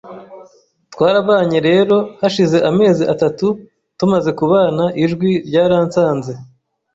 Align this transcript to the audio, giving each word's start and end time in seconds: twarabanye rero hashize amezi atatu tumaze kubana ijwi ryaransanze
twarabanye 0.93 1.57
rero 1.69 1.95
hashize 2.19 2.57
amezi 2.69 3.03
atatu 3.13 3.47
tumaze 3.99 4.29
kubana 4.39 4.85
ijwi 5.03 5.31
ryaransanze 5.47 6.33